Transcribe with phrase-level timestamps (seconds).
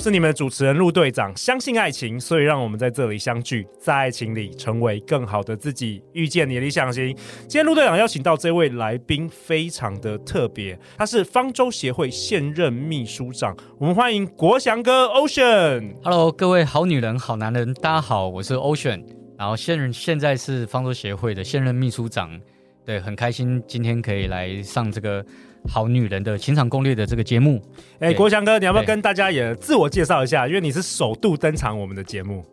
[0.00, 7.14] 是你们的主持人陆队长，相信爱情，所以让我们在这里相聚，在爱情里成为更好的自己，遇见你的理想型。
[7.40, 15.94] 今天陆队长邀请到这位来宾非常的特别，他是方舟协会现任秘书长，我们欢迎国祥哥 Ocean。
[16.02, 19.04] Hello，各位好女人、好男人，大家好，我是 Ocean，
[19.36, 22.40] 然后现任现在是方舟协会的现任秘书长，
[22.86, 25.22] 对，很开心今天可以来上这个。
[25.68, 27.62] 好女人的情场攻略的这个节目，
[28.00, 30.48] 哎、欸，国强哥，你要不要跟大家也自我介绍一下？
[30.48, 32.44] 因为你是首度登场我们的节目。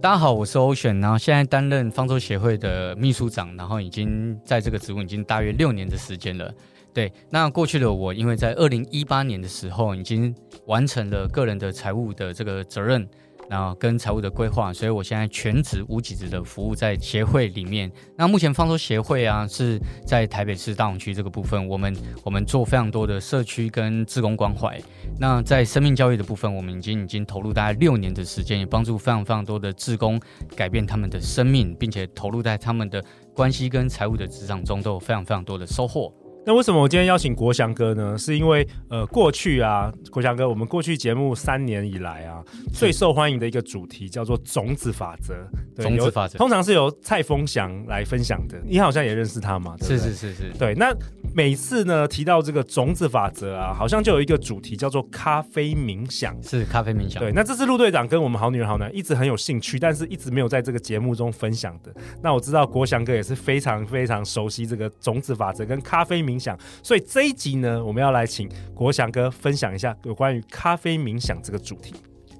[0.00, 6.52] 大家好，我是 Ocean，然后现在担任方舟协会的秘书长，然后已经在这个职务已经大约六年的时间了。
[6.92, 10.34] 对，那过去的我，因为在二零一八年的时候已经
[10.66, 13.08] 完成了个人的财务的这个责任。
[13.52, 17.92] 然后跟财务的规划，所以我现在全职无给职的服务在协会里面。
[18.16, 24.80] 那目前方舟协会啊是在台北市大同区这个部分，我们我们做非常多的社区跟志工关怀。
[25.20, 30.18] 那在生命教育的部分，我们已经已经投入大概六年的时间，也帮助非常非常多的志工
[30.56, 36.10] 改变他们的生命，并且投入在他们的关系跟财务的职场中，都有非常非常多的收获。
[36.44, 38.18] 那为什么我今天邀请国祥哥呢？
[38.18, 42.42] 是因为呃，过去啊，国祥哥，我们过去节目三年以来啊，
[42.74, 45.34] 最受欢迎的一个主题叫做种子法则。
[45.80, 49.76] 种子法则通常是由蔡丰祥来分享的，你好像也认识他嘛？
[49.78, 50.58] 对对是是是是。
[50.58, 50.92] 对，那
[51.32, 56.36] 每次呢提到这个种子法则啊，好像就有一个主题叫做咖啡冥想。
[56.42, 57.22] 是咖啡冥想。
[57.22, 61.94] 对，那这是陆队长跟我们好女人好男一直很有兴趣，但是一直没有在这个节目中分享的。
[62.20, 71.94] 那我知道国祥哥也是非常非常熟悉这个种子法则跟咖啡冥冥想，所以这一集呢，我们要来请国祥哥分享一下有关于咖啡冥想这个主题。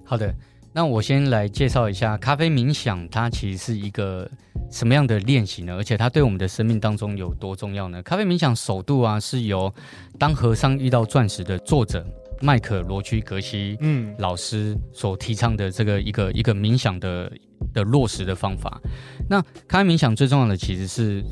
[0.04, 0.34] 好的，
[0.72, 4.28] 那我先来介绍一下咖啡冥想，它其实是一个
[4.70, 5.74] 什么样的练习呢？
[5.76, 8.02] 而且它对我们的生命当中有多重要呢？
[8.02, 9.70] 咖啡冥想首度啊，是由
[10.18, 12.04] 《当和尚遇到钻石》的作者
[12.40, 17.30] 麦克罗区格西嗯老师所提倡的这个一个一个冥想的
[17.72, 18.80] 的落实的方法。
[19.28, 21.22] 那咖啡冥想最重要的其实是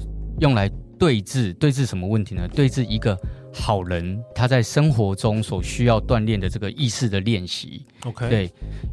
[0.41, 0.71] 用来。
[1.01, 2.47] 对峙对峙什么问题呢？
[2.55, 3.19] 对峙一个
[3.53, 7.87] 好人他在生活中所需要锻炼的这个意识的练习。
[8.05, 8.45] OK，对，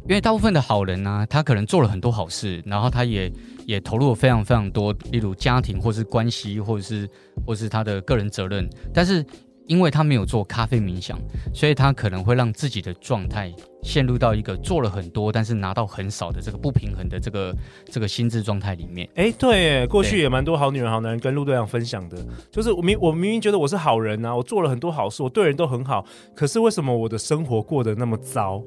[0.08, 3.30] 因为大部分的好人呢、啊，他可能做了很多好事，然后他也
[3.66, 7.08] 也投入了非常非常多，例如家庭或是关系，或者是
[7.46, 9.24] 或是他的个人责任，但是。
[9.68, 11.16] 因为他没有做咖啡冥想，
[11.54, 17.54] 所以他可能会让自己的状态陷入到一个做了很多，但是拿到很少的这个不平衡的这个
[17.86, 19.08] 这个心智状态里面。
[19.14, 22.16] 哎，对，过去也蛮多好女人、好男人跟陆队长分享的，
[22.50, 28.62] 就是我明我明明觉得我是好人啊，我做了很多好事，我对人都很好，可是为什么我的生活过得那么糟？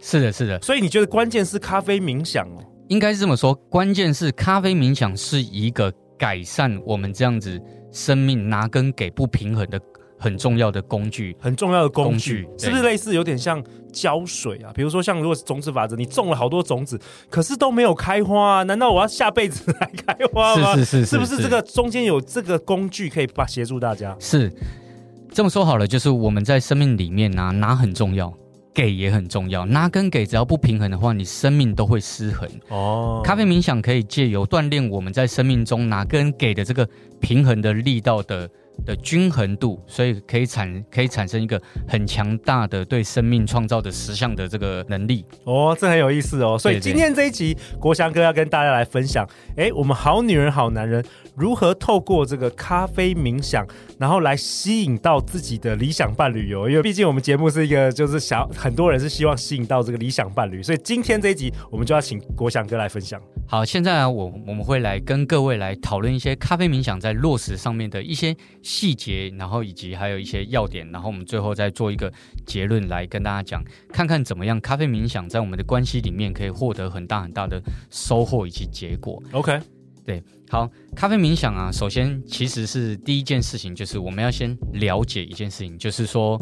[0.00, 0.58] 是的，是的。
[0.62, 2.64] 所以你觉得关键是咖啡冥想哦？
[2.88, 7.60] 应该是这么说，关键是咖啡冥想是一个改善我们这样子
[7.92, 9.78] 生命拿跟给不平衡的。
[10.18, 13.62] 很重要的工具，很重要的工具，工具是不是类似有点像
[13.92, 14.72] 浇水啊？
[14.74, 18.62] 比如说，像如果是种子法则，你种了好多种子，可是都没有开花啊？
[18.64, 20.74] 难道我要下辈子来开花吗？
[20.74, 24.16] 是是是，是，是不是这个中间有这个工具可以帮协助大家？
[24.18, 24.52] 是
[25.30, 28.32] 这么说好了，就是我们在生命里面拿拿很重要，
[28.74, 32.48] 给也很重要，拿跟给只要不平衡的话，你生命都会失衡。
[32.70, 36.88] 哦，咖啡冥想可以借由锻炼我们在生命中拿跟给的这个
[37.20, 38.50] 平衡的力道的。
[38.84, 46.58] 的均衡度，所以可以产可以产生一个很强大的对生命创造的实相的这个能力哦，这很有意思哦。
[46.58, 51.04] 所以今天这一集，国祥哥要跟大家来分享，哎，我们好女人好男人
[51.36, 53.66] 如何透过这个咖啡冥想，
[53.98, 56.68] 然后来吸引到自己的理想伴侣哦。
[56.68, 63.20] 因为毕竟我们节目是一个，就是想很多人是希望吸引到这个理想伴侣，所以今天这一集我们就要请国祥哥来分享。
[63.46, 68.36] 好，现在啊，我我们会来跟各位来讨论一些咖啡冥想在落实上面的一些
[68.68, 72.12] 细节，然后以及还有一些要点，然后我们最后再做一个
[72.44, 77.58] 结论来跟大家讲，看看怎么样咖啡冥想在我们的关系里面可以获得很大很大的
[77.90, 79.22] 收获以及结果。
[79.32, 79.58] OK，
[80.04, 86.38] 对，好，咖啡冥想啊，首先其实是第一件事情就是我们要先了解一件事情，就是说，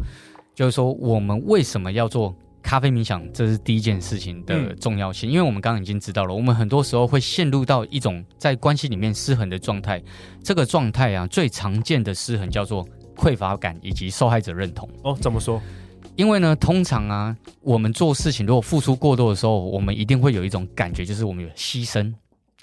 [0.52, 2.36] 就是说我们为什么要做。
[2.66, 10.02] 咖啡冥想，这是第一件事情的重要性，嗯、因为我们刚刚已经知道了，我们很多时候会陷入到一种在关系里面失衡的状态。
[10.42, 12.84] 这个状态啊，最常见的失衡叫做
[13.14, 14.90] 匮乏感以及受害者认同。
[15.04, 15.62] 哦，怎么说？
[16.16, 22.12] 因为呢，通常啊，我们做事情如果付出过多的时候，我们一定会有一种感觉，就是我们有牺牲。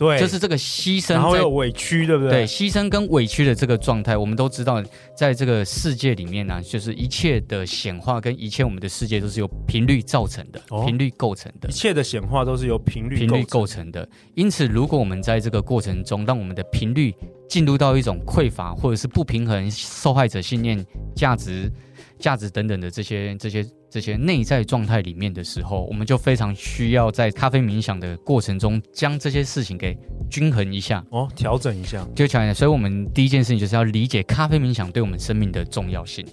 [0.03, 2.31] 对，就是这个牺牲，然后有委屈，对不对？
[2.31, 4.83] 对，牺牲跟委屈的这个状态，我们都知道，
[5.15, 14.07] 在这个世界里面呢、啊，就是一切的显化跟一切我们的世界都是由频率造成的，哦、频率构成的，一切的显化都是由频率频率构成的。
[14.35, 17.13] 因此，如果我们在这个过程中，让我们的频率
[17.47, 20.85] 进入到一种匮乏或者是不平衡、受害者信念、
[21.15, 21.71] 价值、
[22.19, 23.65] 价值等等的这些这些。
[23.93, 29.95] 这些内在状态里面的时候，我们就非常需要在咖啡冥想的过程中，将这些事情给
[30.31, 32.55] 均衡一下哦，调整一下，就调整。
[32.55, 36.25] 所以，我们第一件事情就是要理解咖啡冥想对我们生命的重要性。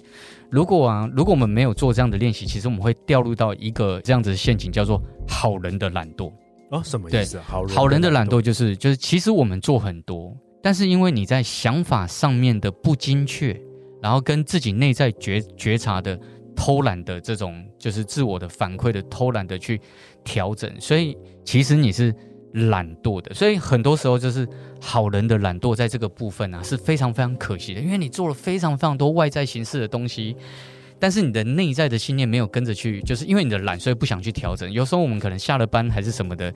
[0.49, 6.33] 如果啊，如果我们没有做这样的练习，其实我们会掉入到一个这样子的陷阱，叫做好人的懒惰
[6.71, 6.81] 哦。
[6.83, 7.39] 什么意思？
[7.41, 13.55] 好人好人的懒惰就是就是，其实我们做很多，但是因为你在想法上面的不精确，
[14.01, 16.19] 然后跟自己内在觉觉察的。
[16.63, 19.81] 偷懒的这种就是自我的反馈的偷懒的去
[20.23, 22.13] 调整，所以其实你是
[22.53, 24.47] 懒惰的，所以很多时候就是
[24.79, 30.35] 好人的懒惰在这个部分啊是非常非常可惜的，因为你做了非常非常多外在形式的东西，
[30.99, 34.71] 但是你的内在的信念没有跟着去，就是因为你的懒，所以不想去调整。
[34.71, 36.53] 有时候我们可能下了班还是什么的。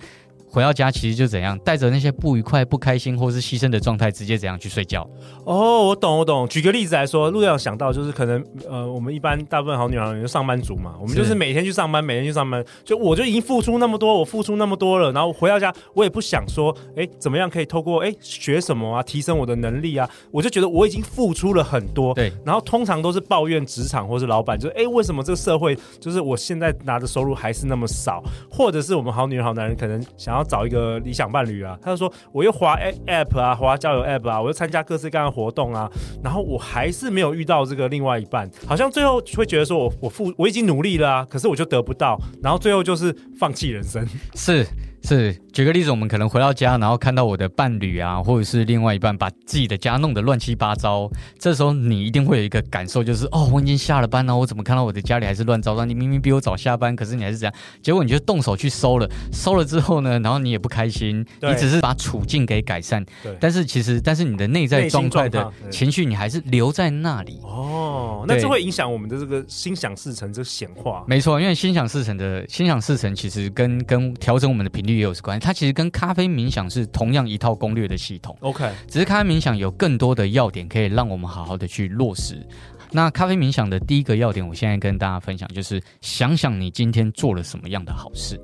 [0.56, 5.06] 回到家其实就怎样，带着那些不愉快、不开心或是牺牲的状态，直接怎样去睡觉。
[5.44, 6.48] 哦，我懂，我懂。
[6.48, 22.14] 举个例子来说，陆阳想到就是可能，呃，我们一般大部分好女人就上班族嘛，我们就是每天去上班，每天去上班，就我就已经付出那么多，我付出那么多了，然后回到家，我也不想说，哎，怎么样可以透过哎学什么啊，提升我的能力啊，我就觉得我已经付出了很多。
[22.14, 22.32] 对。
[22.46, 31.26] 然后通常都是抱怨职场或是老板，就是哎，为什么这个社会就是我现在拿的收入还是那么少，或者是我们好女人好男人可能想要找一个理想。
[31.36, 32.78] 伴侣啊，他就说我又滑
[33.08, 35.92] app 啊，滑交友 app 啊，我又参加各式各样的活动啊，
[36.24, 44.66] 然后我还是没有遇到这个另外一半，好像最后会觉得说我我付我已经努力了啊，可是我就得不到，然后最后就是放弃人生，是。
[45.06, 51.08] 是，举个例子，我们可能回到家，然后看到我的伴侣啊，或者是另外一半把自己的家弄得乱七八糟，
[51.38, 55.86] 这时候你一定会有一个感受，就是哦，我已经下了班了，我怎么看到我的家里还是乱糟糟？
[55.86, 57.54] 你明明比我早下班，可是你还是这样，
[57.84, 67.40] 结果你就动手去收了，收了之后呢，然后你也不开心，你只是把处境给改善，对，但是其实，但是你的内在状态的情绪，你还是留在那里。
[67.44, 71.04] 哦，那这会影响我们的这个心想事成这显化。
[71.08, 74.95] 没错，因为心想事成的心想事成，其实跟跟调整我们的频率。
[74.96, 78.36] 也有关系，它其实跟咖啡冥想是同样一套攻略的系统。
[78.42, 82.46] OK，只是咖啡冥想有更多的要点可以让我们好好的去落实。
[82.92, 88.40] 那咖啡冥想的第一个要点，我现在跟大家分享，就是想想你今天做了什么样的好事。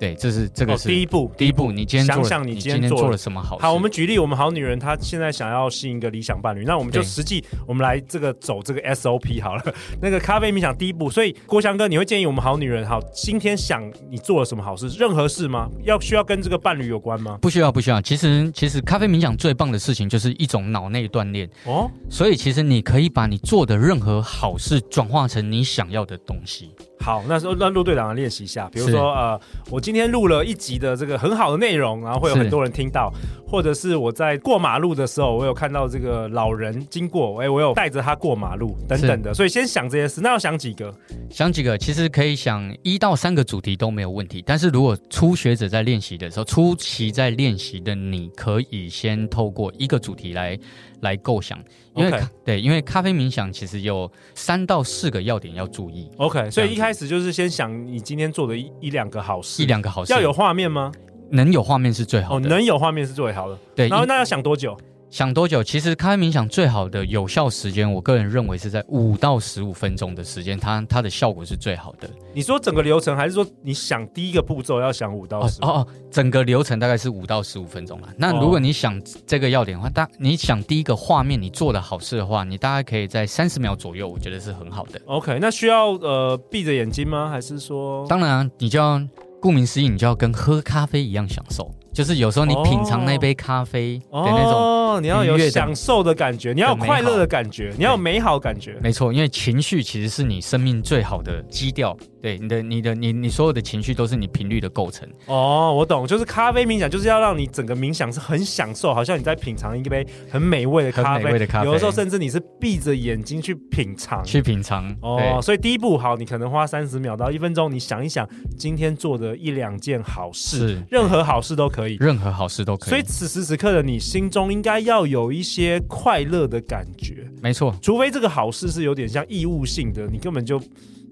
[0.00, 1.30] 对，这是这个是、哦、第一步。
[1.36, 3.62] 第一步，你今天想想你今天做了什么好事？
[3.62, 9.62] 好，我们举例，我们好女人她现在想要吸引一个理想伴侣，那我们就实际我们来这个走这个 SOP 好了。
[10.00, 14.88] 那个咖啡冥想第一步，所以郭翔哥，你会建议我们好女人好今天想你做了什么好事？
[14.98, 15.68] 任何事吗？
[15.84, 17.38] 要需要跟这个伴侣有关吗？
[17.42, 18.00] 不需要，不需要。
[18.00, 21.90] 其实其实咖啡冥想最棒的事情就是一种脑内锻炼哦。
[22.08, 26.70] 所以其实你可以把你做的任何好事转化成你想要的东西。
[27.00, 33.10] 好，那时候让陆队长来练习一下，比如说呃，我今天录了一集的这个很好的内容，然后会有很多人听到，
[33.48, 40.94] 或者是我在过马路的时候，我有看到这个老人经过，哎，我有带着他过马路等等的，所以先想这些事，那要想几个？
[41.30, 41.78] 想几个？
[41.78, 50.58] 其实可以想一到三个主题都没有问题，但是如果初学者在练习的时候，初期在练习的，你可以先透过一个主题来。
[51.00, 51.58] 来构想，
[51.94, 56.10] 因为.对，因为咖啡冥想其实有三到四个要点要注意。
[56.16, 60.90] OK，所以一开始就是先想你今天做的一一两个好事，一两个好事，要有画面吗？
[61.30, 63.58] 能有画面是最好的，哦，能有画面是最好的。
[63.74, 64.76] 对，然后那要想多久？
[65.10, 65.60] 想多久？
[65.60, 72.08] 其实开冥想最好的有效时间，我个人认为是在五到十五分钟的时间，它它的效果是最好的。
[72.32, 75.60] 你说整个流程，还是说你想第一个步骤要想五到十？
[75.62, 78.08] 哦哦，整个流程大概是五到十五分钟了。
[78.16, 85.00] 那如果你想这个要点的话，大你想第一个画面你做的好事的话，你大概可以在三十秒左右，我觉得是很好的。
[85.06, 87.28] OK，那需要呃闭着眼睛吗？
[87.28, 88.06] 还是说？
[88.06, 89.02] 当然啊，你就要
[89.40, 91.68] 顾名思义，你就要跟喝咖啡一样享受。
[91.92, 98.76] 就是有时候你品尝那杯咖啡的那种哦，你要有享受的感觉，你要有快乐的感觉，你要有美好感觉。
[98.82, 101.96] 没错，因为情绪其实是你生命最好的基调。
[102.20, 105.08] 对，你的、你的、你、你所有的情绪都是你频率的构成。
[105.26, 111.24] 哦，我懂，就是咖啡冥想就是要让你整个冥想是很享受，好像你在品尝一杯很美味的咖啡。
[111.24, 111.66] 美味的咖啡。
[111.66, 114.22] 有的时候甚至你是闭着眼睛去品尝。
[114.24, 114.94] 去品尝。
[115.00, 122.90] 哦，所以第一步好，你可能花三十秒到一分钟，你想一想今天做的一两件好事，任何好事都可以，任何好事都可以。
[122.90, 127.26] 所以此时此刻的你心中应该要有一些快乐的感觉。
[127.42, 130.60] 没错，除非这个好事是有点像义务性的，你根本就。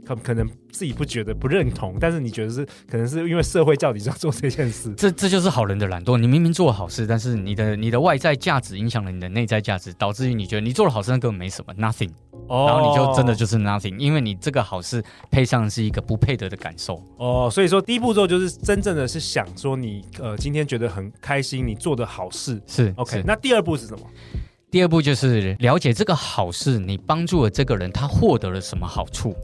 [0.08, 6.16] 可可能自己不觉得不认同，但是你觉得是可能是因为社会叫你要做这件事，这这就是好人的懒惰。
[6.16, 12.10] 你明明做了好事，但是你的你的外在价值影响了你的内在价值，导致于你觉得你做了好事，那根本没什么，nothing。
[12.46, 17.02] 哦，然后你就真的就是 nothing，因为你这个好事配上是一个不配得的感受。
[17.18, 23.22] 哦，所以说第一步骤就是真正的是想说你呃今天觉得很开心，你做的好事是 OK。
[23.26, 24.06] 那第二步是什么？
[24.70, 29.34] 第二步就是了解这个好事，你帮助了这个人，他获得了什么好处。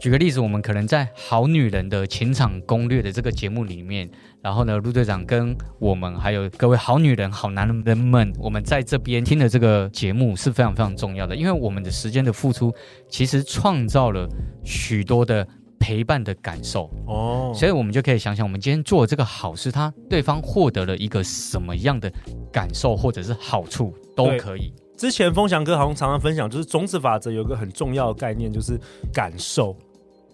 [0.00, 12.72] 举个例子，我们可能在《好女人的情场攻略》的这个节目里面，然后呢，陆队长跟我们还有各位好女人、好男人们，我们在这边听的这个节目是非常非常重要的，因为我们的时间的付出，
[13.10, 14.26] 其实创造了
[14.64, 15.46] 许多的
[15.78, 22.10] 陪伴的感受哦，所以我们就可以想想，我们今天做这个好事，他对方获得了一个什么样的
[22.50, 24.72] 感受或者是好处都可以。
[24.96, 28.80] 之前风翔哥好像常常分享，就是种子法则有个很重要的概念，就是
[29.12, 29.76] 感受。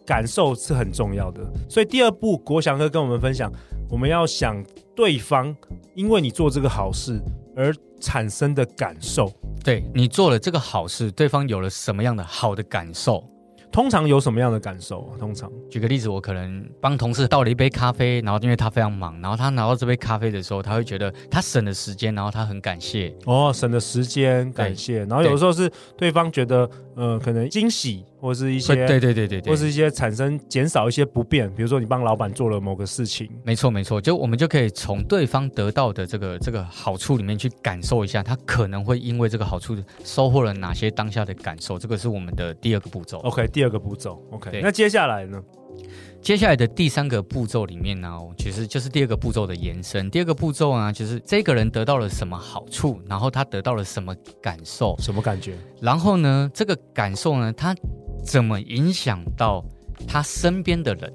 [0.07, 3.53] 感受是很重要的，所以第二步，国祥哥跟我们分享，
[3.91, 5.55] 我们要想对方
[5.95, 7.21] 因为你做这个好事
[7.57, 9.31] 而产生的感受。
[9.65, 13.23] 对，你做了这个好事，对方有了什么样的好的感受？
[13.73, 15.19] 通常有什么样的感受啊？
[15.19, 23.15] 通常举个例子，我可能帮同事倒了一杯咖啡，然后因为他非常忙，然后他拿到这杯咖啡的时候，他会觉得他省了时间，然后他很感谢。
[23.27, 25.01] 哦，省了时间，感谢。
[25.01, 28.03] 然后有的时候是对方觉得，呃，可能惊喜。
[28.27, 43.19] 或是一些对对对对对，或是一些产生减少一些不便，比如说你帮老板做了某个事情，没错没错，就我们就可以从对方得到的这个这个好处里面去感受一下，他可能会因为这个好处收获了哪些当下的感受，这个是我们的第二个步骤。
[43.19, 44.21] OK，第二个步骤。
[44.33, 45.41] OK，那接下来呢？
[46.21, 50.11] 接下来的第三个步骤里面呢，其实就是第二个步骤的延伸。
[50.11, 55.55] 第二个步骤呢，就是这个人得到了什么好处，然后他得到了什么感受，什么感觉？
[55.81, 57.73] 然后呢，这个感受呢，他。
[58.27, 59.65] 怎么影响到
[60.07, 61.13] 他身边的人，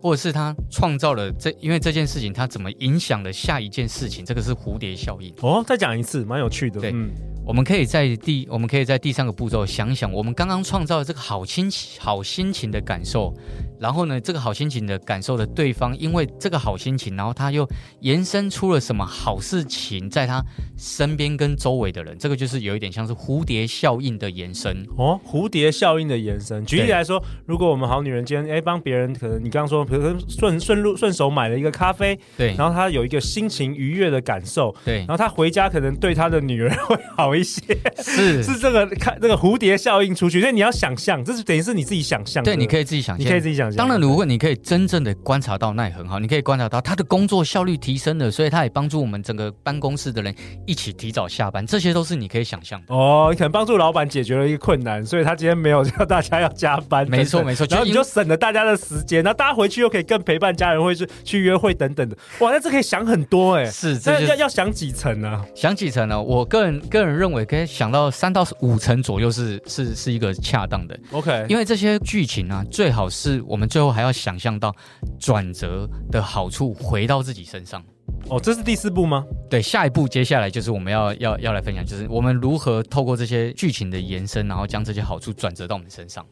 [0.00, 1.50] 或者是他创造了这？
[1.60, 4.22] 因为这件事情，他怎么影响了下一件事情？
[4.24, 5.34] 这个是蝴蝶效应。
[5.40, 6.78] 哦，再讲一次，蛮有趣的。
[6.80, 7.10] 对，嗯，
[7.46, 13.34] 我们可以在第，我们可以在第三个步骤想想，我们刚刚创造的这个好心情、好心情的感受。
[13.82, 20.40] 然后呢，这个好心情的感受的对方，因为这个好心情，然后他又延伸出了什么好事情在他
[20.78, 24.86] 身边跟周围的人，这个就是有一点像是蝴蝶效应的延伸。
[24.96, 25.20] 哦。
[25.26, 37.60] 蝴蝶效应的延伸，举例来说，如果我们好女人今天哎帮别人，可能你刚刚说，比如顺顺路顺手买了一个咖啡，对，然后他有一个心情愉悦的感受，对，然后他回家可能对他的女儿会好一些，
[38.00, 38.42] 是。
[38.52, 43.76] 是这个看这个蝴蝶效应出去，所以你要想象，这是等于是你自己想象，对，你可以自己想象，你可以自己想象。
[43.76, 46.18] 当然，如果你可以真正的观察到，那也很好。
[46.18, 50.34] 你可以观察到他的工作效率提升了，所以他也帮助我们整个办公室的人
[50.66, 51.66] 一起提早下班。
[51.66, 53.28] 这些都是你可以想象的哦。
[53.30, 57.08] 你可能帮助老板解决了一个困难，所以他今天没有叫大家要加班。
[57.08, 62.16] 没错没错，然后你就省了大家的时间，然后大家回去又可以更陪伴家人，或是去约会等等的。
[62.40, 63.64] 哇，那这可以想很多哎。
[63.66, 65.44] 是，这要要想几层呢？
[65.54, 66.20] 想几层呢？
[66.20, 70.98] 我个人个人认为可以想到三到五层左右是是是一个恰当的。
[71.10, 74.42] OK，因为这些剧情啊，最好是我们最后还要想。
[74.42, 74.74] 象到
[75.20, 77.80] 转折的好处回到自己身上
[78.28, 79.24] 哦，这是第四步吗？
[79.48, 86.26] 对，下一步接下来就是我们要要要来分享，就是我们如何透过这些剧情的延伸，然后将这些好处转折到我们身上，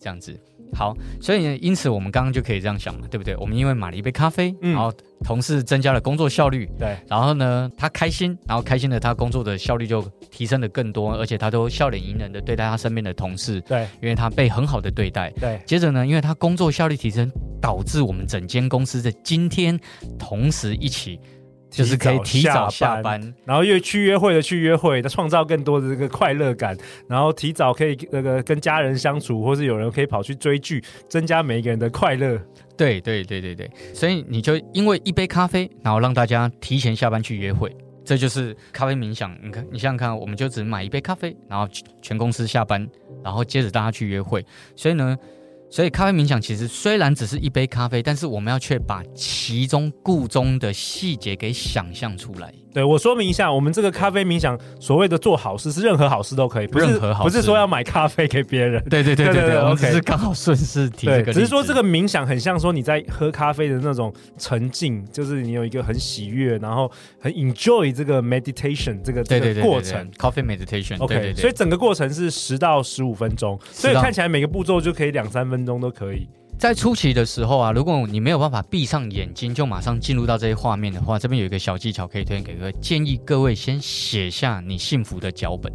[0.00, 0.36] 这样子。
[0.74, 3.36] 好，所以呢，因此我们刚刚就可以这样想嘛，对不对？
[3.36, 15.60] 我们因为买了一杯咖啡，嗯、然后同事增加了工作效率，对，然后呢，他开心，然后开心的他工作的效率就提升的更多，而且他都笑脸迎人的对待他身边的同事，对，因为他被很好的对待，对。
[15.66, 19.78] 接着呢，因为他工作效率提升，导致我们整间公司的今天
[20.18, 21.20] 同时一起。
[21.72, 26.76] 就是可以提早下班，然后又去约会的去约会，他创造更多的这个快乐感，
[27.08, 32.38] 然后提早可以那个跟家人相处，或是有人可以跑去追剧，增加每一个人的快乐。
[32.76, 37.74] 对对对对对，所以你就因为一杯咖啡，然后让大家提前下班去约会，
[38.04, 39.34] 这就是咖啡冥想。
[39.42, 41.66] 你看，你想想看，我们就只买一杯咖啡，然后
[42.02, 42.86] 全公司下班，
[43.24, 44.44] 然后接着大家去约会，
[44.76, 45.16] 所以呢。
[45.72, 52.52] 所以咖啡冥想其实虽然只是一杯咖啡，但是我们要去把其中故中的细节给想象出来。
[52.72, 58.82] 对，我说明一下，我们这个咖啡冥想所谓的做好事是任何好事都可以，不是任何好事，不是说要买咖啡给别人。
[58.84, 61.24] 对对对对对，我只是刚好顺势提这个。
[61.24, 70.10] 对，只是说这个冥想很像说你在喝咖啡的那种沉浸，就是你有一个很喜悦，然后很 enjoy 这个 meditation 这个这个过程。
[70.12, 70.98] Coffee meditation。
[70.98, 76.28] OK，对对对，所以整个过程是十到十五分钟，所以看起来每个步骤就可以两三分钟都可以。
[76.62, 85.72] 在初期的时候啊，如果你没有办法闭上眼睛就马上进入到这些画面的话，这边有一个小技巧可以推荐给各位，建议各位先写下你幸福的脚本。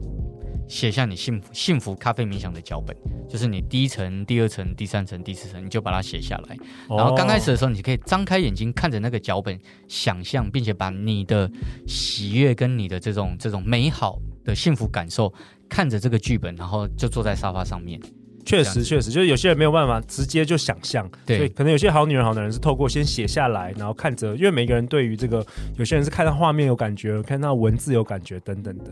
[0.69, 2.95] 写下你幸福幸福咖啡冥想的脚本，
[3.29, 6.55] 就是你第一层、第二层、第三层、第四层，你就把它写下来。
[6.89, 11.51] 然后刚开始的时候，你可以张开眼睛看着那个脚本，想象，并且把你的
[11.85, 15.33] 喜悦跟你的这种这种美好的幸福感受，
[15.67, 17.99] 看着这个剧本，然后就坐在沙发上面。
[18.47, 25.45] 确实，确实，就是有些人没有办法直接就想象，对，所以可能有些好女人、好男人是透过先写下来，然后看着，因为每个人对于这个，
[25.77, 28.85] 有些人是看到画面有感觉，看到文字有感觉等等的，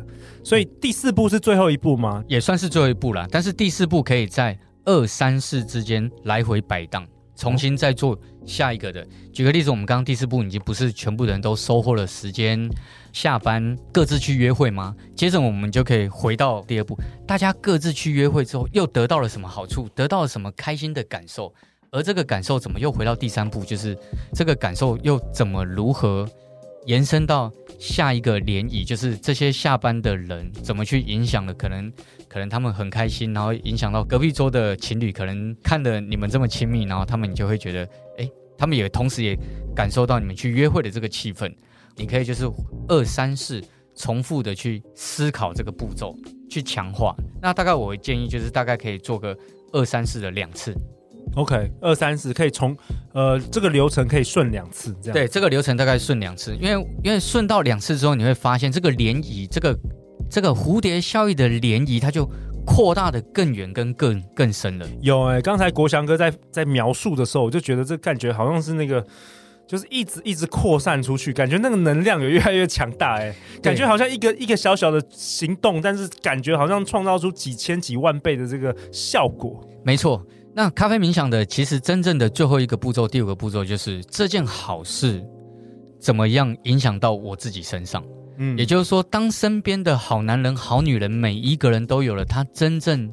[0.44, 2.24] 所以第四步是最后一步吗？
[2.28, 7.08] 也算是最后一步啦，但是第四步可以在二三四之间来回摆荡。
[7.38, 9.06] 重新再做下一个的。
[9.34, 12.58] 举个例子，我们刚刚第四步已经不是全部人都收获了时间，
[13.16, 14.94] 下班各自去约会吗？
[15.16, 19.88] 接着我们就可以回到第二步，大家各自去约会之后，又得到了什么好处？
[19.96, 21.52] 得到了什么开心的感受？
[21.92, 23.64] 而这个感受怎么又回到第三步？
[23.64, 23.98] 就是
[24.34, 26.30] 这个感受又怎么如何
[26.88, 28.86] 延伸到下一个涟漪？
[28.86, 31.90] 就是这些下班的人怎么去影响了可能？
[32.28, 39.40] 可能他们很开心，然后影响到隔壁桌的情侣，可能看的你们这么亲密，然后他们就会觉得，哎，他们也同时也
[39.74, 41.50] 感受到你们去约会的这个气氛。
[41.96, 42.46] 你可以就是
[42.88, 43.62] 二三四
[43.96, 46.16] 重复的去思考这个步骤，
[46.50, 47.16] 去强化。
[47.42, 49.38] 那大概我会建议就是大概可以做个
[49.72, 50.76] 二三四的两次。
[51.36, 52.76] OK，二三四可以从
[53.14, 55.14] 呃这个流程可以顺两次，这样。
[55.14, 59.78] 对，这个流程大概顺两次，因为因为顺到两次之后，你会发现这个涟漪这个。
[60.28, 62.28] 这个蝴蝶效应的涟漪，它就
[62.66, 64.88] 扩大的更远、跟更更深了。
[65.00, 69.06] 有哎、欸，刚才国祥哥在在描述的时候，我就觉得这感觉好像是那个，
[69.68, 79.68] 就是一直一直扩散出去，感觉那个能量有越来越强大哎、欸，感觉好像一个一个小小的行动，但是感觉好像创造出几千几万倍的这个效果。
[79.84, 85.24] 没错，那咖啡冥想的其实真正的最后一个步骤，第五个步骤就是这件好事
[86.00, 88.04] 怎么样影响到我自己身上。
[88.38, 93.10] 嗯，也就是说，当身边的好男人、好女人，每一个人都有了他真正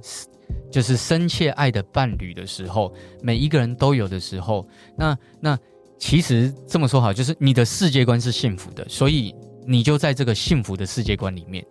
[0.70, 2.92] 就是深切爱的伴侣的时候，
[3.22, 4.66] 每一个人都有的时候，
[4.96, 5.56] 那那
[6.02, 9.32] 其实这么说好，就是你的世界观是幸福的，所以
[9.64, 11.64] 你就在这个幸福的世界观里面，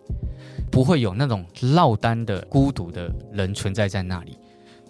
[0.70, 4.38] 不会有那种落单的孤独的人存在在那里。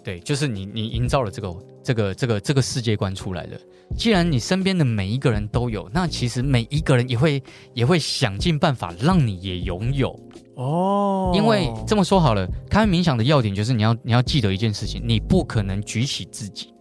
[0.01, 3.57] 对，就是你，你营造了这个这个这个这个世界观出来了。
[3.97, 10.17] 既然你身边的每一个人都有，那其实每一个人也会也会想尽办法让你也拥有
[10.55, 11.33] 哦。
[11.35, 16.73] 因为这么说好了，开冥想的要点就是你要你要记得一件事情，你不可能举起自己。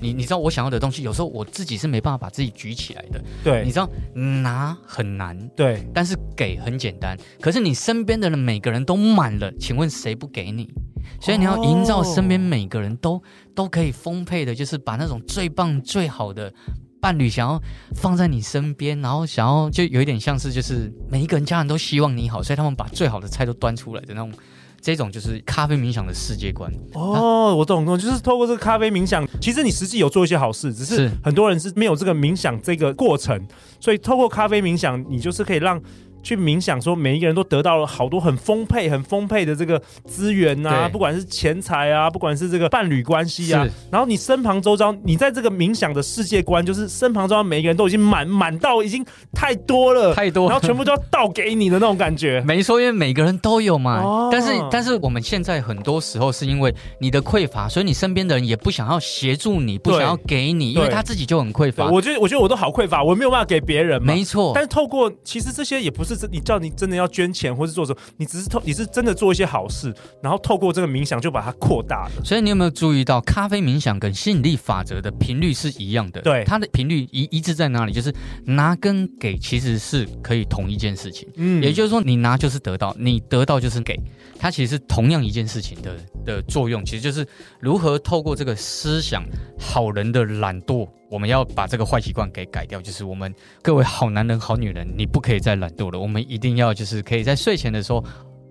[0.00, 3.22] 你你知道我想要的东西，有时候我自己是没办法把自己举起来的。
[3.42, 7.16] 对，你知道拿很难，对，但是给很简单。
[7.40, 10.68] 可是你身边的人每个人都满了，请问谁不给你？
[11.20, 13.22] 所以你要营造身边每个人都、oh.
[13.54, 16.52] 都可以丰沛的，就是把那种最棒最好的
[17.00, 17.60] 伴侣想要
[17.94, 24.32] 放在你身边，然后想要就有一点像是就是每一个人家人都希望你好，所以他们把最好的菜都端出来的那种，
[24.80, 26.72] 这种就是咖啡冥想的世界观。
[26.94, 33.40] 哦、oh, 啊，我懂懂，就是透过这个咖啡冥想，其实你实际有做一些好事，只是很多人是没有这个冥想这个过程，
[33.78, 35.80] 所以透过咖啡冥想，你就是可以让。
[36.22, 52.40] 去冥想，说每一个人都得到了好多很丰沛、很丰沛的这个资源啊，不管是钱财啊，不管是这个伴侣关系啊，然后你身旁周遭，你在这个冥想的世界观，就是身旁周遭每一个人都已经满满到已经太多了，太多，然后全部都要倒给你的那种感觉。
[52.42, 54.02] 没错，因为每个人都有嘛。
[54.02, 61.86] 哦、但是，但是我们现在很多时候是因为你的匮乏，所以你身边的人也不想要协助你，不想要给你，因为他自己就很匮乏。
[61.90, 64.12] 我觉得，我觉得我都好匮乏，我没有办法给别人嘛。
[64.12, 66.09] 没错，但是透过其实这些也不是。
[66.16, 67.98] 是你叫你真的要捐钱，或是做什么？
[68.16, 72.24] 你只是透，你是真的做一些好事，然后透过这个冥想就把它扩大了。
[72.24, 76.20] 所以你有没有注意到，咖啡冥想跟吸引力法则的频率是一样的？
[76.22, 77.92] 对，它的频率一一致在哪里？
[77.92, 81.28] 就是拿跟给其实是可以同一件事情。
[81.36, 83.98] 嗯，也就是说，你拿就是得到，你得到就是给，
[84.38, 86.84] 它其实是同样一件事情的的作用。
[86.84, 87.26] 其实就是
[87.60, 89.24] 如何透过这个思想，
[89.58, 90.88] 好人的懒惰。
[91.10, 95.98] 我们要把这个坏习惯给改掉，就是我们各位好男人、好女人，你不可以再懒惰了。
[95.98, 98.02] 我们一定要就是可以在睡前的时候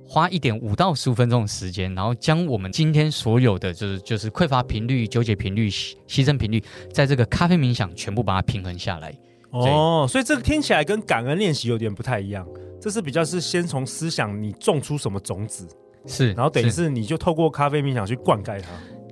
[0.05, 5.95] 花一点五到十五分钟的时间，然后将我们今天所有的就是就是匮乏频率、纠结频率、牺
[6.25, 9.17] 牲频率，在这个咖啡冥想全部把它平衡下来。
[9.51, 12.45] 哦，所以这个听起来跟感恩练习有点不太一样，
[12.81, 15.67] 这是比较是先从思想你种出什么种子，
[16.05, 18.67] 是，然后等于是你就透过咖啡冥想去灌溉它。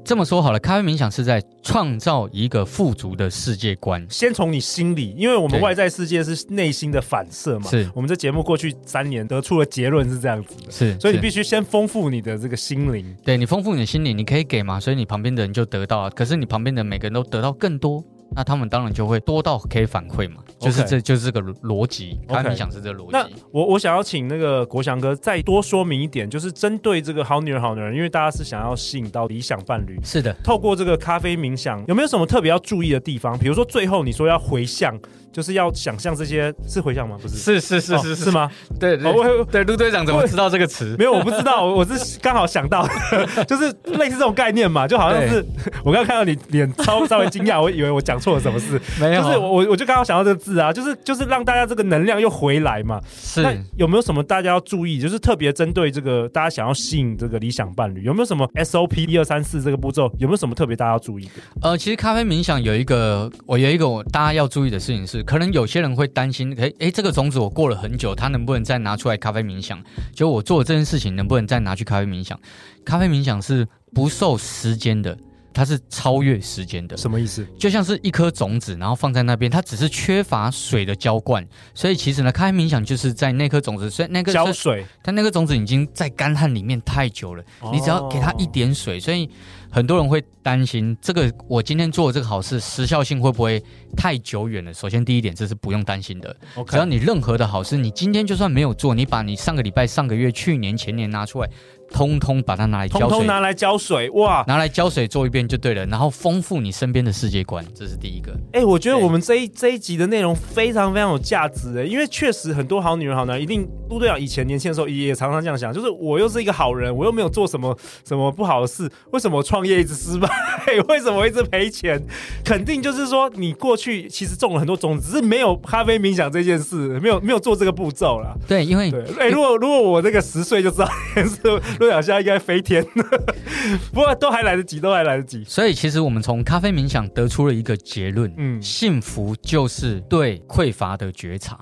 [0.08, 4.08] 这么说好了，咖啡冥想是在创造一个富足的世界观。
[4.10, 7.70] 先从你心里，因为我们外在世界是内心的反射嘛。
[7.70, 10.72] 是，我们这节目过去三年得出的结论是这样子的。
[10.72, 13.14] 是，所以你必须先丰富你的这个心灵。
[13.22, 16.10] 对，你丰富你的心灵，你可以给嘛，所以你旁边的人就得到。
[16.12, 18.02] 可是你旁边的每个人都得到更多，
[18.36, 23.12] 那他们当然就会多到可以反馈嘛，就是这.就是这个逻辑，咖啡冥想是这个逻辑。
[23.12, 33.38] 那我我想要请那个国祥哥再多说明一点，就是针对这个好女人好男人，因为大家是想要吸引到理想伴侣，是的，透过这个咖啡冥想，有没有什么特别要注意的地方？
[33.38, 35.00] 比如说最后你说要回向。
[35.38, 37.16] 就是要想象这些是回向吗？
[37.22, 38.50] 不是，是是是是是吗？
[38.80, 39.14] 对对
[39.52, 40.96] 对，陆队长怎么知道这个词？
[40.98, 42.88] 没有，我不知道，我是刚好想到，
[43.48, 45.46] 就是类似这种概念嘛，就好像是
[45.84, 53.00] 我刚刚看到你脸稍稍微惊讶，我以为我讲错了什么事，没有，就是我我我就刚好想到这个字啊，就是就是让大家这个能量又回来嘛。
[53.16, 55.00] 是，那有没有什么大家要注意？
[55.00, 60.12] 就是特别针对这个大家想要吸引这个理想伴侣，有没有什么 SOP 一二三四这个步骤？
[60.18, 61.32] 有没有什么特别大家要注意的？
[61.62, 66.08] 呃，其实咖啡冥想有一个，我有一个我大家要注意的事情是，可能有些人会。
[66.08, 69.80] 担心，哎哎，这个种子我过了很久，它能不能再拿出来咖啡冥想？
[70.16, 72.40] 就我做这件事情，能不能再拿去咖啡冥想？
[72.84, 75.16] 咖啡冥想是不受时间的，
[75.54, 76.96] 它是超越时间的。
[76.98, 77.48] 什么意思？
[77.58, 81.46] 就像是一颗种子，然后放在那边，它只是缺乏水的浇灌。
[81.74, 89.30] 所以其实呢，咖啡冥想就是在那颗种子，所以那个浇水，但那个种子已经在干旱里面太久了，哦、你只要给它一点水，所以。
[89.70, 93.62] 很多人会担心这个，我今天做的这个好事时效性会不会
[93.98, 94.74] 太久远了？
[94.74, 96.34] 首先，第一点，这是不用担心的。
[96.70, 101.50] 只要你任何的好事，你今天就算没有做，你把你上个礼拜、上个月、去年、前年拿出来。
[101.92, 104.44] 通通把它拿来浇水，通通拿来浇水，哇！
[104.48, 108.32] 拿来浇水做一遍就对了，然后丰富你身边的世界观，这是第一个。
[108.54, 120.30] 哎、欸，我觉得我们这一这一集的内容非常非常有价值哎，因为确实很多好女人好男人，一定陆队长以前年轻的时候也常常这样想，就是我又是一个好人，我又没有做什么什么不好的事，为什么创业一直失败？
[120.88, 122.02] 为什么我一直赔钱？
[122.44, 128.36] 肯定就是说你过去其实种了很多种子，只是没有咖啡冥想这件事，没有没有做这个步骤啦。
[128.48, 131.58] 对，因为哎、欸，如果如果我这个十岁就知道是。
[131.80, 132.86] 陆小虾应该飞天，
[133.94, 135.44] 不过都还来得及，都还来得及。
[135.46, 141.60] 所以其实我们从咖啡冥想得出了一个结论：嗯，幸福就是对匮乏的觉察。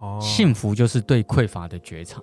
[0.00, 2.20] 哦，幸福就是对匮乏的觉察。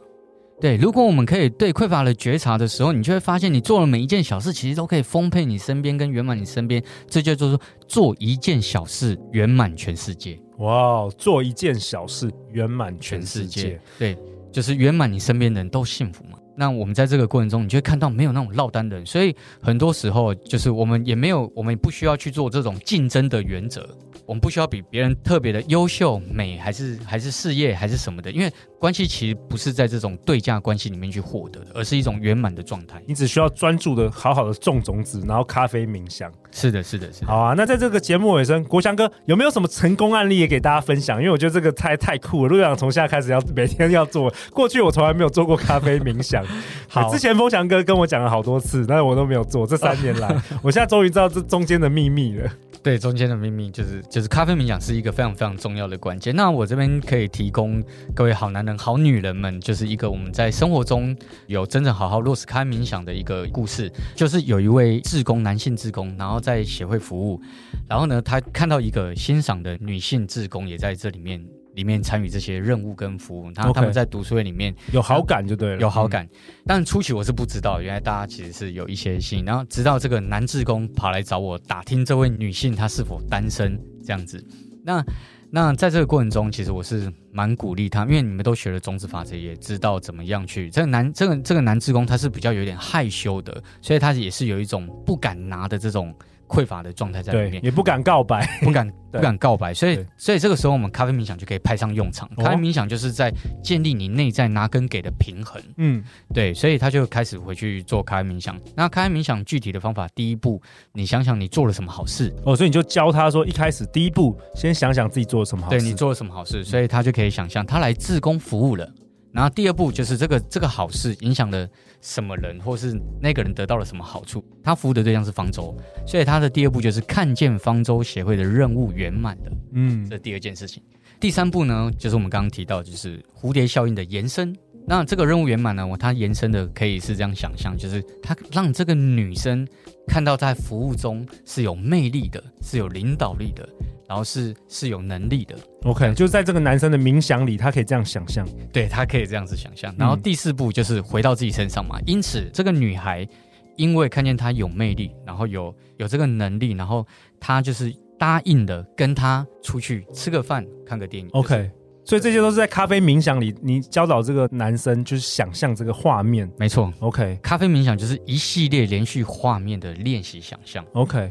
[0.59, 6.83] 对，如果我们可以对匮乏的觉察的时候，你就会发现，你做了每一件小事，其实都可以丰沛你身边跟圆满你身边。
[7.07, 10.39] 这就叫做做一件小事圆满全世界。
[10.57, 13.61] 哇，做一件小事圆满全世界。
[13.61, 14.17] 世界对，
[14.51, 16.39] 就是圆满你身边的人都幸福嘛。
[16.59, 23.87] 那我们在这个过程中，你就会看到没有那种落单的人，所以很多时候就是我们也没有，我们也不需要去做这种竞争的原则。
[24.27, 33.01] 我们不需要比别人特别的优秀、美，还是还是事业，还是什么的，因为关系其实不是在这种对价关系里面去获得的，而是一种圆满的状态。
[33.07, 36.29] 你只需要专注的好好的种种子，然后咖啡冥想。
[36.57, 37.27] 是的，是的，是的。
[37.27, 41.19] 好啊，那在这个节目尾声，国祥哥有没有什么成功案例也给大家分享？
[41.19, 44.33] 因为我觉得这个太太酷了，陆想从现在开始要每天要做。
[44.51, 46.43] 过去我从来没有做过咖啡冥想。
[46.87, 49.67] 好，之前风翔哥跟我讲了好多次，但是我都没有做。
[49.67, 52.49] 这三年来， 我现在终于知道这中间的秘密了。
[52.83, 56.33] 对，中间的秘密就是就是咖啡冥想是一个非常非常重要的关键。
[56.35, 57.83] 那我这边可以提供
[58.15, 61.13] 各位好男人、好女人们，就是一个我们在生活中
[61.47, 63.91] 有真正好好落实咖啡冥想的一个故事。
[64.15, 67.41] 就是有一位志工，男性志工，然后在协会服务，
[67.89, 71.45] 然后呢，他看到一个欣赏的女性志工也在这里面。
[71.77, 76.27] 里面参与这些任务跟服务，他他们在读书会里面有好感就对了，有好感。
[76.65, 79.45] 但初期我是不知道，原来大家其实是有一些心。
[79.45, 84.43] 然后直到这个男志工跑来找我打听这位女性她是否单身这样子。
[84.83, 85.05] 那
[85.51, 90.71] 那在这个过程中，其实我是蛮鼓励他，因为你们都学了种子法则，也知道怎么样去。
[90.71, 96.11] 这个男这个这个男职工他是比较有点害羞的，所以他也是有一种不敢拿的这种。
[96.47, 102.29] 匮乏的状态在里面，也不敢告白， 不敢 不敢告白，所以所以这个时候我们咖啡冥想就可以派上用场。
[102.37, 103.31] 咖啡冥想就是在
[103.63, 108.59] 建立你内在拿跟给的平衡，嗯，对，所以他就开始回去做咖啡冥想。
[108.75, 110.61] 那咖啡冥想具体的方法，第一步，
[110.93, 112.33] 你想想你做了什么好事。
[112.45, 118.89] 哦，所以你就教他说，一开始第一步先想想自己做了什么好事，对，你做了什么好事，所以他就可以想象他来自工服务了。
[119.33, 121.67] 然后第二步就是这个这个好事影响了
[122.01, 124.43] 什么人，或是那个人得到了什么好处。
[124.63, 129.51] 他服务的对象是方舟，所以他的第二步就是看见方舟协会的任务圆满的。
[129.73, 130.81] 嗯，这第二件事情。
[131.19, 134.55] 第三步呢，就是我们刚刚提到，就是蝴蝶效应的延伸。
[134.89, 139.67] 那这个任务圆满呢，我它延伸的可以是这样想象，就是他让这个女生
[140.07, 143.67] 看到在服务中是有魅力的，是有领导力的。
[144.07, 149.93] 然后是是有能力的，OK，就在这个男生的冥想里，他可以这样想象，对，他可以这样子想象。
[149.97, 151.99] 然后第四步就是回到自己身上嘛。
[151.99, 153.27] 嗯、因此，这个女孩
[153.75, 157.05] 因为看见他有魅力，然后有有这个能力，然后
[157.37, 161.29] 她就是答应的跟他出去吃个饭、看个电影。
[161.33, 161.71] OK，就是、
[162.05, 166.49] 所以这些都是在咖啡冥想里，你教导这个男生就是想象这个画面。
[166.57, 170.85] 没错，OK，咖啡冥想就是一系列连续画面的练习想象。
[170.93, 171.29] OK。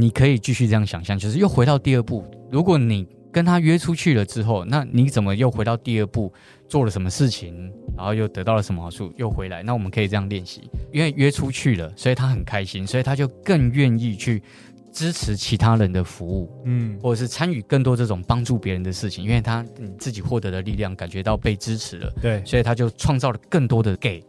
[0.00, 2.24] 你可以继续这样想象，就是又回到第二步。
[2.50, 6.32] 如果你跟他约出去了之后，那你怎么又回到第二步，
[6.68, 9.62] 做了什么事情，然后又得到了什么好处，又回来？
[9.62, 14.42] 那我们可以这样练习，因为约出去了，所以他很开心，所以他就更愿意去
[14.90, 24.24] 支持其他人的服务，嗯，或者是参与更多这种帮助别人的事情，因为他你自己获得的力量，感觉到被支持了，对，所以他就创造了更多的给，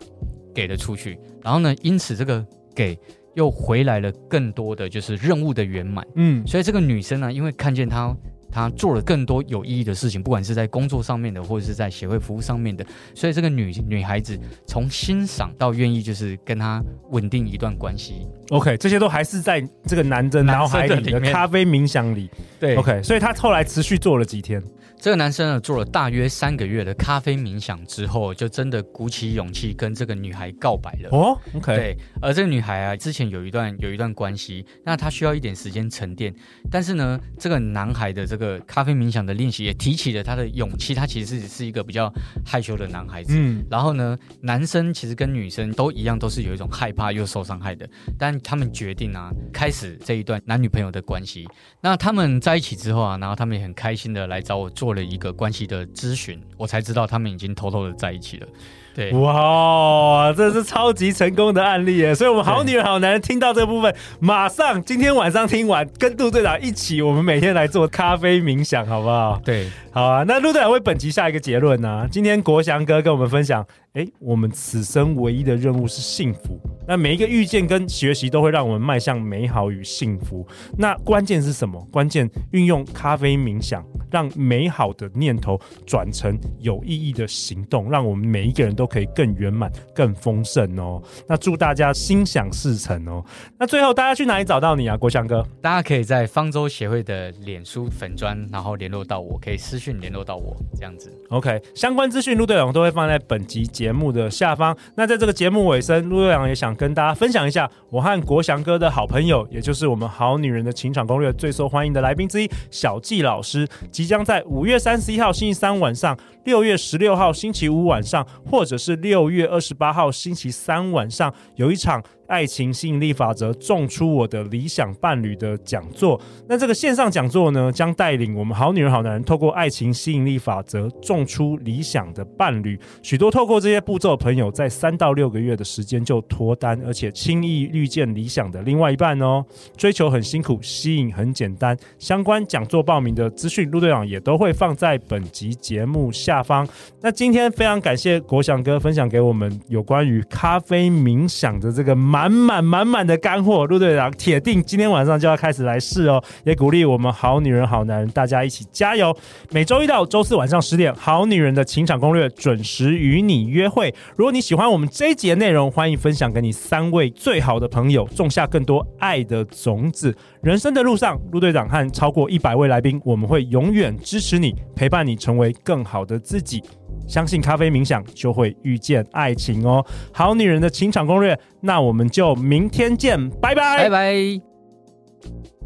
[0.54, 3.00] 给了出去，然后呢，因此这个给
[3.38, 8.14] 又回来了更多的就是任务的圆满，嗯，所以这个女生呢，因为看见他。
[8.50, 18.26] 他做了更多有意义的事情，不管是在工作上面的，或者是在协会服务上面的，所以这个女女孩子从欣赏到愿意，就是跟他稳定一段关系。
[18.50, 22.32] OK，这些都还是在这个男的脑海里的咖啡冥想里。
[22.58, 24.64] 对，OK，所以他后来持续做了几天。
[25.00, 31.10] 这个男生呢，做了大约三个月的咖啡冥想之后，就真的鼓起勇气跟这个女孩告白了。
[31.12, 31.98] 哦，OK，对。
[32.20, 36.34] 而这个女孩啊，之前有一段有一段关系，那她需要一点时间沉淀。
[36.72, 40.96] 但是呢，这个男孩的这个咖啡冥想的练习也提起了他的勇气。
[40.96, 42.12] 他其实是是一个比较
[42.44, 43.34] 害羞的男孩子。
[43.38, 43.64] 嗯。
[43.70, 47.88] 然后呢，男生其实跟女生都一样，都是有一种害怕又受伤害的。
[48.18, 51.48] 但他们决定啊，开始这一段男女朋友的关系。
[51.82, 54.87] 那他们在一起之后啊，然后他们也很开心的来找我做。
[54.88, 58.48] 做了一个关系的咨询，我才知道他们已经偷偷的在一起了。
[58.96, 62.16] 对，哇，这是超级成功的案例耶！
[62.16, 69.42] 所以，我们好女人好男人听到这部分，马上今天晚上听完，跟杜队长一起，我们每天来做咖啡冥想，好不好？
[69.44, 70.24] 对，好啊。
[70.26, 72.08] 那陆队长为本集下一个结论呢、啊？
[72.10, 76.60] 今天国祥哥跟我们分享，哎，我们此生唯一的任务是幸福。
[76.88, 80.48] 那每一个遇见跟学习都会让我们迈向美好与幸福。
[80.78, 81.82] 那关键是什么？
[81.92, 91.02] 关键运用咖啡冥想，让美好的念头转成有意义的行动，让我们每一个人都可以更圆满、更丰盛哦。
[91.28, 93.26] 那祝大家心想事成哦。
[93.58, 95.46] 那最后大家去哪里找到你啊，国强哥？
[95.60, 101.12] 大家可以在方舟协会的脸书粉砖，然后联络到我，可以私讯联络到我这样子。
[101.32, 104.74] OK，相关资讯陆队长都会放在本集节目的下方。
[104.96, 106.78] 那在这个节目尾声，陆佑阳也想。
[106.78, 116.16] 跟大家分享一下，我和国祥哥的好朋友，也就是我们好女人的情场攻略最受欢迎的来宾之一小纪老师，即将在五月三十一号星期三晚上、
[116.48, 122.02] 六月十六号星期五晚上，或者是六月二十八号星期三晚上，有一场。
[122.28, 126.20] 爱情吸引力法则，种出我的理想伴侣的讲座。
[126.50, 132.78] 那这个线上讲座呢，将带领我们好女人好男人，透过爱情吸引力法则，种出理想的伴侣。
[133.02, 139.42] 许多透过这些步骤的朋友，在三到六个月的时间就脱单，而且轻易遇见理想的另外一半哦。
[139.78, 141.78] 追求很辛苦，吸引很简单。
[141.98, 146.68] 相关讲座报名的资讯，陆队长也都会放在本集节目下下方。
[147.02, 151.96] 那今天非常感谢国祥哥分享给我们有关于咖啡冥想的这个。
[151.96, 159.16] 满满满满的干货，陆队长铁定今天晚上就要开始来试哦，也鼓励我们好女人好男人，大家一起加油！
[159.50, 163.94] 每周一到周四晚上十点，好女人的情场攻略准时与你约会。
[164.16, 170.16] 如果你喜欢我们这一集的内容，欢迎分享给你三位最好的朋友，种下更多爱的种子。
[170.48, 176.64] 人生的路上，陆队长和超过一百位来宾，我们会永远支持你，陪伴你成为更好的自己。
[177.06, 179.86] 相信咖啡冥想，就会遇见爱情哦。
[180.14, 185.57] 好女人的情场攻略，那我们就明天见，拜拜，拜拜。